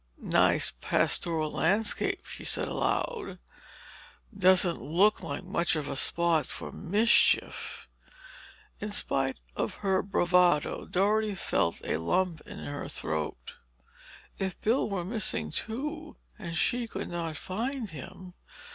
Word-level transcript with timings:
"Nice 0.17 0.73
pastoral 0.81 1.51
landscape," 1.51 2.25
she 2.25 2.43
said 2.43 2.67
aloud. 2.67 3.37
"Doesn't 4.35 4.81
look 4.81 5.21
like 5.21 5.43
much 5.43 5.75
of 5.75 5.87
a 5.87 5.95
spot 5.95 6.47
for 6.47 6.71
mischief—" 6.71 7.87
In 8.79 8.91
spite 8.91 9.37
of 9.55 9.75
her 9.85 10.01
bravado, 10.01 10.85
Dorothy 10.87 11.35
felt 11.35 11.81
a 11.83 11.97
lump 11.99 12.41
in 12.47 12.57
her 12.57 12.89
throat. 12.89 13.53
If 14.39 14.59
Bill 14.61 14.89
were 14.89 15.05
missing, 15.05 15.51
too, 15.51 16.17
and 16.39 16.57
she 16.57 16.87
could 16.87 17.07
not 17.09 17.37
find 17.37 17.91
him.... 17.91 18.33